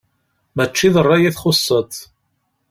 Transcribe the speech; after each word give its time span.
Mačči 0.55 0.87
d 0.93 0.95
ṛṛay 1.05 1.23
i 1.23 1.31
txuṣṣeḍ. 1.35 1.91